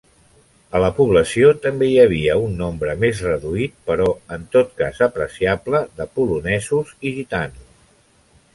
A 0.77 0.79
la 0.83 0.87
població, 0.99 1.51
també 1.65 1.89
hi 1.89 1.99
havia 2.03 2.37
un 2.45 2.55
nombre 2.61 2.95
més 3.03 3.21
reduït, 3.27 3.75
però 3.91 4.07
en 4.37 4.47
tot 4.57 4.73
cas 4.81 5.05
apreciable, 5.09 5.83
de 6.01 6.11
polonesos 6.17 6.95
i 7.11 7.13
gitanos. 7.19 7.89